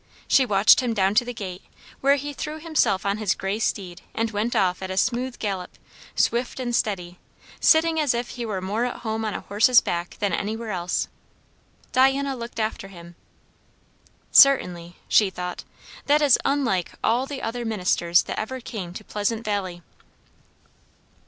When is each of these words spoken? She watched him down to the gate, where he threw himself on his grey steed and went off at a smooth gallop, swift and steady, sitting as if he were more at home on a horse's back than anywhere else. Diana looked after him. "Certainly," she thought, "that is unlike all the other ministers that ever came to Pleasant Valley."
She 0.27 0.47
watched 0.47 0.79
him 0.81 0.95
down 0.95 1.13
to 1.13 1.23
the 1.25 1.31
gate, 1.31 1.61
where 1.99 2.15
he 2.15 2.33
threw 2.33 2.57
himself 2.59 3.05
on 3.05 3.19
his 3.19 3.35
grey 3.35 3.59
steed 3.59 4.01
and 4.15 4.31
went 4.31 4.55
off 4.55 4.81
at 4.81 4.89
a 4.89 4.97
smooth 4.97 5.37
gallop, 5.37 5.77
swift 6.15 6.59
and 6.59 6.75
steady, 6.75 7.19
sitting 7.59 7.99
as 7.99 8.15
if 8.15 8.29
he 8.29 8.43
were 8.43 8.61
more 8.61 8.83
at 8.85 9.01
home 9.01 9.23
on 9.25 9.35
a 9.35 9.41
horse's 9.41 9.79
back 9.79 10.17
than 10.19 10.33
anywhere 10.33 10.71
else. 10.71 11.07
Diana 11.91 12.35
looked 12.35 12.59
after 12.59 12.87
him. 12.87 13.15
"Certainly," 14.31 14.95
she 15.07 15.29
thought, 15.29 15.65
"that 16.07 16.19
is 16.23 16.39
unlike 16.43 16.93
all 17.03 17.27
the 17.27 17.43
other 17.43 17.63
ministers 17.63 18.23
that 18.23 18.39
ever 18.39 18.59
came 18.59 18.93
to 18.93 19.03
Pleasant 19.03 19.45
Valley." 19.45 19.83